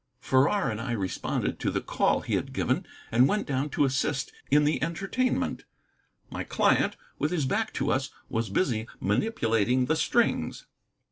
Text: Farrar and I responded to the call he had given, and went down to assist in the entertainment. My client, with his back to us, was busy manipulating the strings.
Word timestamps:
Farrar 0.19 0.71
and 0.71 0.81
I 0.81 0.93
responded 0.93 1.59
to 1.59 1.69
the 1.69 1.79
call 1.79 2.21
he 2.21 2.33
had 2.33 2.53
given, 2.53 2.87
and 3.11 3.27
went 3.27 3.45
down 3.45 3.69
to 3.69 3.85
assist 3.85 4.31
in 4.49 4.63
the 4.63 4.81
entertainment. 4.81 5.63
My 6.31 6.43
client, 6.43 6.97
with 7.19 7.29
his 7.29 7.45
back 7.45 7.71
to 7.75 7.91
us, 7.91 8.09
was 8.27 8.49
busy 8.49 8.87
manipulating 8.99 9.85
the 9.85 9.95
strings. 9.95 10.65